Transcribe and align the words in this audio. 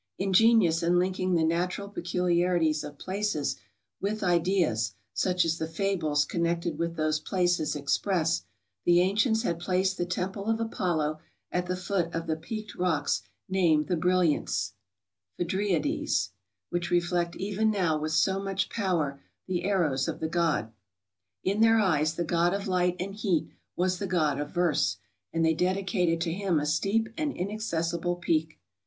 Ingenious 0.17 0.81
in 0.81 0.97
linking 0.97 1.35
the 1.35 1.43
natural 1.43 1.87
pe¬ 1.87 2.01
culiarities 2.01 2.83
of 2.83 2.97
places 2.97 3.57
with 3.99 4.23
ideas, 4.23 4.95
such 5.13 5.45
as 5.45 5.59
the 5.59 5.67
flibles 5.67 6.27
connected 6.27 6.79
with 6.79 6.95
those 6.95 7.19
places 7.19 7.75
express, 7.75 8.41
the 8.83 8.99
ancients 8.99 9.43
had 9.43 9.59
placed 9.59 9.97
the 9.99 10.05
temple 10.07 10.45
of 10.49 10.59
Apollo 10.59 11.19
at 11.51 11.67
the 11.67 11.75
foot 11.75 12.11
of 12.15 12.25
the 12.25 12.35
peaked 12.35 12.73
rocks 12.73 13.21
named 13.47 13.85
the 13.85 13.95
Brilliants 13.95 14.73
(Phedriades), 15.39 16.29
which 16.71 16.89
reflect 16.89 17.35
even 17.35 17.69
now 17.69 17.95
with 17.99 18.11
so 18.13 18.41
much 18.41 18.71
power 18.71 19.21
the 19.45 19.65
arrows 19.65 20.07
of 20.07 20.19
the 20.19 20.27
god. 20.27 20.73
In 21.43 21.61
their 21.61 21.77
eyes 21.77 22.15
the 22.15 22.23
god 22.23 22.55
of 22.55 22.67
light 22.67 22.95
and 22.99 23.13
heat 23.13 23.49
was 23.75 23.99
the 23.99 24.07
god 24.07 24.39
of 24.41 24.49
verse; 24.49 24.97
and 25.31 25.45
they 25.45 25.53
dedicated 25.53 26.19
to 26.21 26.33
him 26.33 26.59
a 26.59 26.65
steep 26.65 27.07
and 27.19 27.37
inaccessible 27.37 28.15
peak. 28.15 28.59